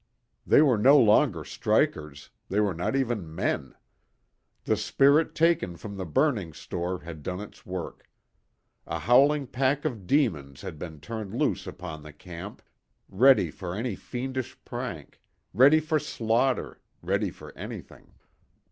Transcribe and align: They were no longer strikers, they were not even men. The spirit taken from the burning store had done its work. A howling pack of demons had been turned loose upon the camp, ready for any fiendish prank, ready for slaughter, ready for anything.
They 0.47 0.63
were 0.63 0.79
no 0.79 0.97
longer 0.97 1.43
strikers, 1.45 2.31
they 2.49 2.59
were 2.59 2.73
not 2.73 2.95
even 2.95 3.35
men. 3.35 3.75
The 4.63 4.75
spirit 4.75 5.35
taken 5.35 5.77
from 5.77 5.95
the 5.95 6.07
burning 6.07 6.53
store 6.53 7.01
had 7.01 7.21
done 7.21 7.39
its 7.39 7.67
work. 7.67 8.09
A 8.87 8.97
howling 8.97 9.45
pack 9.45 9.85
of 9.85 10.07
demons 10.07 10.61
had 10.61 10.79
been 10.79 11.01
turned 11.01 11.35
loose 11.35 11.67
upon 11.67 12.01
the 12.01 12.13
camp, 12.13 12.63
ready 13.09 13.51
for 13.51 13.75
any 13.75 13.95
fiendish 13.95 14.57
prank, 14.65 15.21
ready 15.53 15.79
for 15.79 15.99
slaughter, 15.99 16.81
ready 17.03 17.29
for 17.29 17.55
anything. 17.55 18.11